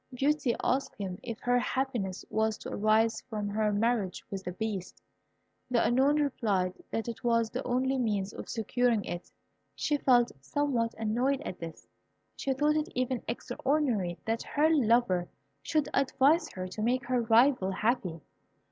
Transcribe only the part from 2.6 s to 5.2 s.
arise from her marriage with the Beast.